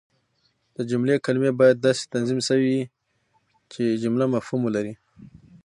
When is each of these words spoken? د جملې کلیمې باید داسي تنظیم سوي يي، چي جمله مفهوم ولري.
د 0.75 0.77
جملې 0.89 1.15
کلیمې 1.25 1.51
باید 1.59 1.77
داسي 1.85 2.03
تنظیم 2.13 2.39
سوي 2.49 2.69
يي، 2.77 2.83
چي 3.71 3.83
جمله 4.03 4.25
مفهوم 4.35 4.61
ولري. 4.65 4.93